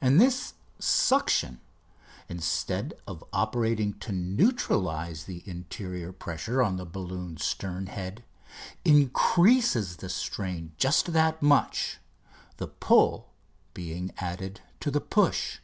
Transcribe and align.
And 0.00 0.20
this 0.20 0.54
suction, 0.78 1.58
instead 2.28 2.94
of 3.04 3.24
operating 3.32 3.94
to 3.94 4.12
neutralise 4.12 5.24
the 5.24 5.42
interior 5.44 6.12
pressure 6.12 6.62
on 6.62 6.76
the 6.76 6.84
balloon's 6.86 7.42
stern 7.44 7.86
head, 7.86 8.22
increases 8.84 9.96
the 9.96 10.08
strain 10.08 10.70
just 10.78 11.12
that 11.12 11.42
much, 11.42 11.98
the 12.58 12.68
pull 12.68 13.32
being 13.74 14.12
added 14.18 14.60
to 14.78 14.90
the 14.92 15.00
push. 15.00 15.58